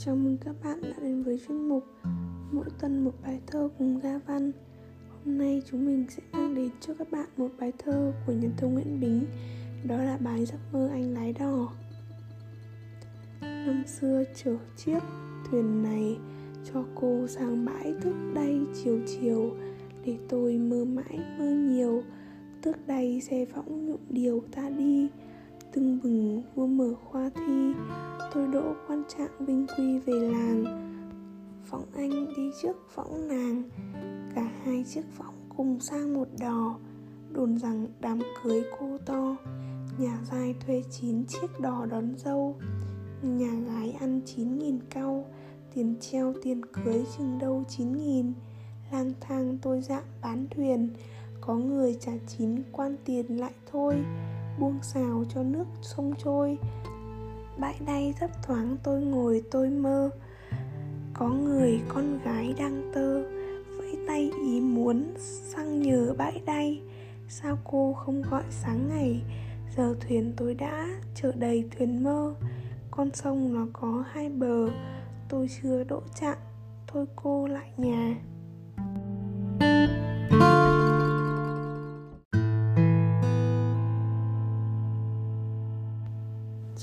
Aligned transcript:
Chào 0.00 0.16
mừng 0.16 0.36
các 0.44 0.54
bạn 0.64 0.80
đã 0.82 0.94
đến 1.02 1.22
với 1.22 1.40
chuyên 1.48 1.68
mục 1.68 1.84
Mỗi 2.52 2.64
tuần 2.80 3.04
một 3.04 3.12
bài 3.22 3.40
thơ 3.46 3.68
cùng 3.78 4.00
Ga 4.00 4.18
Văn. 4.18 4.52
Hôm 5.24 5.38
nay 5.38 5.62
chúng 5.70 5.86
mình 5.86 6.06
sẽ 6.08 6.22
mang 6.32 6.54
đến 6.54 6.70
cho 6.80 6.94
các 6.98 7.10
bạn 7.10 7.28
một 7.36 7.48
bài 7.60 7.72
thơ 7.78 8.12
của 8.26 8.32
nhà 8.32 8.48
thơ 8.56 8.66
Nguyễn 8.68 9.00
Bính, 9.00 9.26
Đó 9.84 9.96
là 9.96 10.16
bài 10.20 10.46
Giấc 10.46 10.58
mơ 10.72 10.88
anh 10.92 11.14
lái 11.14 11.32
đò. 11.32 11.72
Năm 13.40 13.82
xưa 13.86 14.24
chở 14.34 14.56
chiếc 14.76 14.98
thuyền 15.50 15.82
này 15.82 16.18
Cho 16.72 16.84
cô 16.94 17.26
sang 17.26 17.64
bãi 17.64 17.94
thức 18.00 18.14
đây 18.34 18.60
chiều 18.84 19.00
chiều, 19.06 19.56
Để 20.04 20.16
tôi 20.28 20.58
mơ 20.58 20.84
mãi 20.84 21.18
mơ 21.38 21.50
nhiều. 21.50 22.02
Tước 22.62 22.86
đây 22.86 23.20
xe 23.20 23.44
võng 23.44 23.86
nhộn 23.86 24.00
điều 24.08 24.42
ta 24.52 24.70
đi, 24.70 25.08
Tưng 25.72 25.98
bừng 26.02 26.42
vua 26.54 26.66
mở 26.66 26.94
khoa 27.04 27.30
thi 27.34 27.72
trạng 29.08 29.46
vinh 29.46 29.66
quy 29.76 29.98
về 29.98 30.12
làng. 30.12 30.64
Phóng 31.64 31.84
anh 31.94 32.10
đi 32.36 32.50
trước 32.62 32.76
phóng 32.94 33.28
nàng. 33.28 33.62
Cả 34.34 34.50
hai 34.64 34.84
chiếc 34.84 35.04
phóng 35.12 35.34
cùng 35.56 35.80
sang 35.80 36.14
một 36.14 36.28
đò. 36.40 36.78
Đồn 37.32 37.58
rằng 37.58 37.86
đám 38.00 38.18
cưới 38.42 38.62
cô 38.78 38.98
to. 39.06 39.36
Nhà 39.98 40.18
giai 40.30 40.54
thuê 40.66 40.82
chín 40.90 41.24
chiếc 41.26 41.60
đò 41.60 41.86
đón 41.86 42.14
dâu. 42.16 42.56
Nhà 43.22 43.52
gái 43.66 43.92
ăn 44.00 44.20
chín 44.26 44.58
nghìn 44.58 44.78
cau. 44.90 45.24
Tiền 45.74 45.94
treo 46.00 46.34
tiền 46.42 46.60
cưới 46.64 47.04
chừng 47.18 47.38
đâu 47.38 47.64
chín 47.68 47.92
nghìn. 47.92 48.32
Lang 48.92 49.12
thang 49.20 49.58
tôi 49.62 49.80
dạng 49.80 50.06
bán 50.22 50.46
thuyền. 50.50 50.90
Có 51.40 51.56
người 51.56 51.96
trả 52.00 52.12
chín 52.26 52.62
quan 52.72 52.96
tiền 53.04 53.40
lại 53.40 53.52
thôi. 53.72 53.94
Buông 54.60 54.78
xào 54.82 55.24
cho 55.34 55.42
nước 55.42 55.64
sông 55.82 56.12
trôi 56.24 56.58
bãi 57.58 57.74
đay 57.86 58.14
thấp 58.20 58.30
thoáng 58.42 58.76
tôi 58.82 59.00
ngồi, 59.00 59.42
tôi 59.50 59.70
mơ. 59.70 60.10
Có 61.14 61.28
người, 61.28 61.80
con 61.88 62.18
gái 62.24 62.54
đang 62.58 62.90
tơ 62.94 63.22
vẫy 63.78 63.96
tay 64.06 64.30
ý 64.46 64.60
muốn 64.60 65.14
sang 65.18 65.82
nhờ 65.82 66.14
bãi 66.18 66.40
đay 66.46 66.82
sao 67.28 67.58
cô 67.64 67.92
không 67.92 68.22
gọi 68.22 68.42
sáng 68.50 68.88
ngày? 68.88 69.22
Giờ 69.76 69.94
thuyền 70.00 70.32
tôi 70.36 70.54
đã 70.54 70.88
chở 71.14 71.32
đầy 71.32 71.64
thuyền 71.78 72.04
mơ. 72.04 72.34
Con 72.90 73.10
sông 73.14 73.54
nó 73.54 73.66
có 73.72 74.04
hai 74.12 74.28
bờ, 74.28 74.68
tôi 75.28 75.48
chưa 75.62 75.84
đỗ 75.84 76.02
chạm, 76.20 76.38
thôi 76.86 77.06
cô 77.16 77.46
lại 77.46 77.70
nhà. 77.76 78.16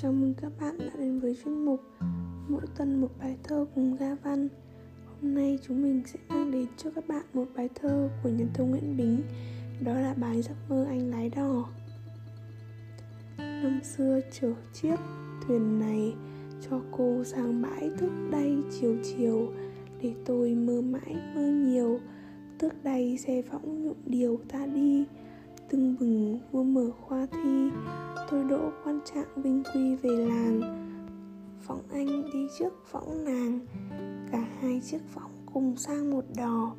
Chào 0.02 0.12
mừng 0.12 0.34
các 0.34 0.52
bạn 0.62 0.78
đã 0.78 0.92
đến 0.98 1.20
với 1.20 1.38
chuyên 1.44 1.66
mục 1.66 1.82
Mỗi 2.50 2.62
tuần 2.78 3.02
một 3.02 3.08
bài 3.20 3.38
thơ 3.44 3.66
cùng 3.76 3.96
Ga 3.96 4.16
Văn. 4.16 4.48
Hôm 5.06 5.36
nay 5.36 5.60
chúng 5.68 5.82
mình 5.82 6.04
sẽ 6.06 6.20
mang 6.30 6.52
đến 6.52 6.66
cho 6.78 6.90
các 6.96 7.08
bạn 7.08 7.26
một 7.34 7.46
bài 7.56 7.70
thơ 7.76 8.10
của 8.24 8.30
nhà 8.30 8.46
thơ 8.54 8.64
Nguyễn 8.64 8.98
Bính, 8.98 9.22
Đó 9.82 9.94
là 9.94 10.14
bài 10.14 10.42
Giấc 10.42 10.56
mơ 10.70 10.86
anh 10.90 11.10
lái 11.10 11.30
đò. 11.30 11.70
Năm 13.38 13.80
xưa 13.84 14.20
chở 14.32 14.54
chiếc 14.74 14.96
thuyền 15.48 15.80
này 15.80 16.14
Cho 16.70 16.82
cô 16.92 17.24
sang 17.24 17.62
bãi 17.62 17.90
thức 17.98 18.12
đây 18.32 18.56
chiều 18.80 18.98
chiều, 19.04 19.54
Để 20.02 20.14
tôi 20.26 20.56
mơ 20.56 20.82
mãi 20.82 21.16
mơ 21.36 21.42
nhiều. 21.42 22.00
Tước 22.58 22.84
đây 22.84 23.18
xe 23.18 23.42
võng 23.42 23.84
nhụm 23.84 23.98
điều 24.06 24.40
ta 24.50 24.66
đi 24.66 25.06
Tưng 25.76 25.96
bừng, 26.00 26.40
vua 26.52 26.64
mở 26.64 26.92
khoa 27.02 27.28
thi. 27.32 27.70
Tôi 28.32 28.44
đỗ 28.44 28.72
quan 28.84 29.00
trạng 29.06 29.28
vinh 29.36 29.64
quy 29.74 29.96
về 29.96 30.10
làng. 30.10 30.62
Phóng 31.62 31.82
anh 31.92 32.24
đi 32.34 32.48
trước 32.60 32.74
phóng 32.86 33.26
nàng. 33.26 33.60
Cả 34.32 34.48
hai 34.60 34.82
chiếc 34.86 35.02
phóng 35.14 35.32
cùng 35.54 35.76
sang 35.78 36.12
một 36.12 36.26
đò. 36.36 36.76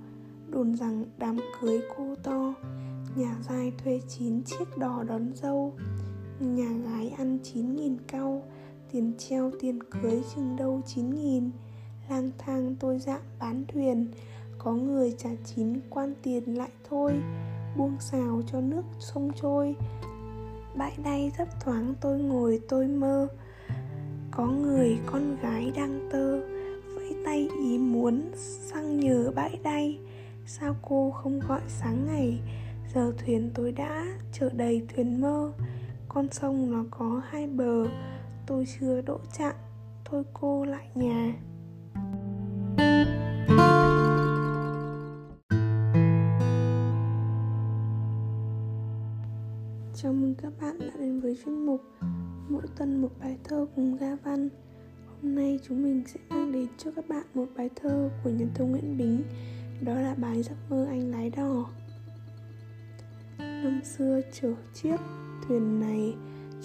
Đồn 0.50 0.76
rằng 0.76 1.04
đám 1.18 1.36
cưới 1.60 1.80
cô 1.96 2.14
to. 2.22 2.54
Nhà 3.16 3.36
giai 3.48 3.72
thuê 3.84 4.00
chín 4.08 4.42
chiếc 4.42 4.78
đò 4.78 5.02
đón 5.02 5.32
dâu. 5.34 5.72
Nhà 6.40 6.70
gái 6.84 7.08
ăn 7.18 7.38
chín 7.42 7.76
nghìn 7.76 7.96
cau. 8.06 8.42
Tiền 8.92 9.12
treo, 9.18 9.50
tiền 9.60 9.78
cưới 9.82 10.22
chừng 10.34 10.56
đâu 10.56 10.82
chín 10.86 11.10
nghìn. 11.10 11.50
Lang 12.10 12.30
thang 12.38 12.76
tôi 12.80 12.98
dạm 12.98 13.20
bán 13.38 13.64
thuyền. 13.68 14.06
Có 14.58 14.72
người 14.72 15.14
trả 15.18 15.30
chín 15.44 15.80
quan 15.90 16.14
tiền 16.22 16.58
lại 16.58 16.70
thôi 16.88 17.12
buông 17.76 17.96
xào 18.00 18.42
cho 18.52 18.60
nước 18.60 18.82
sông 18.98 19.30
trôi. 19.42 19.76
Bãi 20.74 20.92
đay 21.04 21.32
thấp 21.36 21.48
thoáng, 21.60 21.94
tôi 22.00 22.18
ngồi, 22.18 22.60
tôi 22.68 22.86
mơ. 22.86 23.28
Có 24.30 24.46
người, 24.46 24.98
con 25.06 25.36
gái 25.42 25.72
đang 25.76 26.08
tơ, 26.12 26.40
vẫy 26.94 27.16
tay 27.24 27.48
ý 27.62 27.78
muốn 27.78 28.30
sang 28.34 29.00
nhờ 29.00 29.32
bãi 29.34 29.58
đay 29.62 29.98
sao 30.46 30.76
cô 30.82 31.10
không 31.10 31.40
gọi 31.48 31.60
sáng 31.68 32.06
ngày? 32.06 32.40
Giờ 32.94 33.12
thuyền 33.18 33.50
tôi 33.54 33.72
đã 33.72 34.06
chở 34.32 34.50
đầy 34.52 34.86
thuyền 34.94 35.20
mơ. 35.20 35.52
Con 36.08 36.28
sông 36.32 36.72
nó 36.72 36.84
có 36.90 37.22
hai 37.28 37.46
bờ, 37.46 37.86
tôi 38.46 38.64
chưa 38.80 39.00
đỗ 39.00 39.18
chạm, 39.38 39.54
thôi 40.04 40.22
cô 40.32 40.64
lại 40.64 40.88
nhà. 40.94 41.34
Chào 50.02 50.12
mừng 50.12 50.34
các 50.34 50.52
bạn 50.60 50.78
đã 50.78 50.92
đến 50.98 51.20
với 51.20 51.36
chuyên 51.44 51.66
mục 51.66 51.80
Mỗi 52.48 52.62
tuần 52.78 53.02
một 53.02 53.08
bài 53.20 53.38
thơ 53.44 53.66
cùng 53.76 53.96
Ga 53.96 54.16
Văn. 54.16 54.48
Hôm 55.06 55.34
nay 55.34 55.58
chúng 55.68 55.82
mình 55.82 56.02
sẽ 56.06 56.20
mang 56.28 56.52
đến 56.52 56.66
cho 56.78 56.90
các 56.96 57.08
bạn 57.08 57.26
một 57.34 57.46
bài 57.56 57.70
thơ 57.76 58.10
của 58.24 58.30
nhà 58.30 58.46
thơ 58.54 58.64
Nguyễn 58.64 58.96
Bính, 58.98 59.22
Đó 59.80 59.94
là 59.94 60.14
bài 60.14 60.42
Giấc 60.42 60.54
mơ 60.70 60.86
anh 60.88 61.10
lái 61.10 61.30
đò. 61.30 61.70
Năm 63.38 63.80
xưa 63.84 64.20
chở 64.32 64.54
chiếc 64.74 64.96
thuyền 65.48 65.80
này 65.80 66.14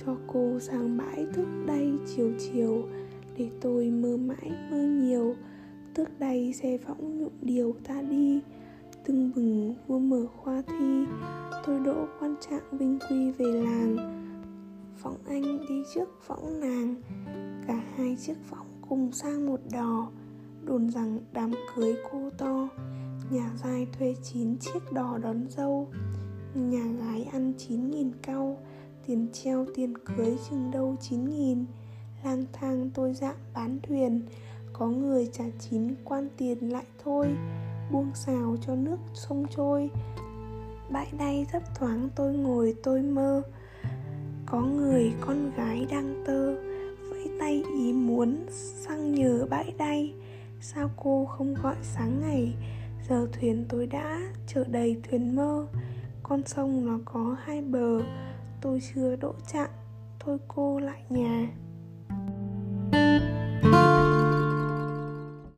Cho 0.05 0.15
cô 0.27 0.59
sang 0.59 0.97
bãi 0.97 1.25
thức 1.33 1.47
đây 1.67 1.91
chiều 2.15 2.31
chiều, 2.39 2.89
Để 3.37 3.49
tôi 3.61 3.89
mơ 3.89 4.17
mãi 4.17 4.51
mơ 4.71 4.77
nhiều. 4.77 5.35
Tước 5.93 6.19
đây 6.19 6.53
xe 6.53 6.77
võng 6.77 7.19
nhuộm 7.19 7.31
điều 7.41 7.75
ta 7.83 8.01
đi 8.01 8.41
Tưng 9.71 9.79
vua 9.87 9.99
mở 9.99 10.25
khoa 10.37 10.61
thi. 10.67 11.05
Tôi 11.65 11.79
đỗ 11.79 12.05
quan 12.19 12.35
trạng 12.49 12.77
vinh 12.77 12.99
quy 13.09 13.31
về 13.31 13.45
làng. 13.45 13.97
Phóng 14.97 15.17
anh 15.27 15.59
đi 15.69 15.83
trước 15.93 16.09
phóng 16.21 16.59
nàng. 16.59 16.95
Cả 17.67 17.83
hai 17.95 18.17
chiếc 18.21 18.37
phóng 18.49 18.67
cùng 18.89 19.11
sang 19.11 19.45
một 19.45 19.59
đò, 19.71 20.11
đồn 20.63 20.89
rằng 20.89 21.19
đám 21.33 21.51
cưới 21.75 21.95
cô 22.11 22.29
to. 22.37 22.67
Nhà 23.29 23.51
giai 23.63 23.87
thuê 23.97 24.15
chín 24.23 24.57
chiếc 24.57 24.91
đò 24.93 25.17
đón 25.17 25.45
dâu. 25.49 25.87
Nhà 26.55 26.85
gái 26.99 27.23
ăn 27.23 27.53
chín 27.57 27.91
nghìn 27.91 28.11
cau, 28.21 28.57
tiền 29.07 29.27
treo 29.33 29.65
tiền 29.75 29.93
cưới 29.97 30.37
chừng 30.49 30.71
đâu 30.71 30.95
chín 31.01 31.29
nghìn. 31.29 31.65
Lang 32.23 32.45
thang 32.53 32.89
tôi 32.93 33.13
dạng 33.13 33.39
bán 33.53 33.79
thuyền, 33.83 34.21
có 34.73 34.87
người 34.87 35.29
trả 35.33 35.45
chín 35.59 35.95
quan 36.03 36.29
tiền 36.37 36.71
lại 36.71 36.85
thôi 37.03 37.27
buông 37.91 38.11
xào 38.13 38.55
cho 38.61 38.75
nước 38.75 38.97
sông 39.13 39.45
trôi. 39.55 39.89
Bãi 40.89 41.07
đay 41.17 41.45
thấp 41.51 41.61
thoáng, 41.75 42.09
tôi 42.15 42.33
ngồi, 42.33 42.75
tôi 42.83 43.01
mơ. 43.01 43.41
Có 44.45 44.61
người, 44.61 45.13
con 45.21 45.51
gái 45.57 45.87
đang 45.91 46.23
tơ 46.25 46.55
vẫy 47.09 47.29
tay 47.39 47.63
ý 47.77 47.93
muốn 47.93 48.45
sang 48.49 49.11
nhờ 49.11 49.47
bãi 49.49 49.73
đay 49.77 50.13
sao 50.61 50.89
cô 50.95 51.25
không 51.25 51.53
gọi 51.53 51.75
sáng 51.81 52.21
ngày? 52.21 52.53
Giờ 53.09 53.27
thuyền 53.33 53.65
tôi 53.69 53.87
đã 53.87 54.19
chở 54.47 54.63
đầy 54.63 55.01
thuyền 55.09 55.35
mơ. 55.35 55.67
Con 56.23 56.41
sông 56.45 56.85
nó 56.85 56.99
có 57.05 57.35
hai 57.43 57.61
bờ, 57.61 58.01
tôi 58.61 58.79
chưa 58.93 59.15
đỗ 59.15 59.33
chạm, 59.53 59.69
thôi 60.19 60.37
cô 60.47 60.79
lại 60.79 61.03
nhà. 61.09 61.47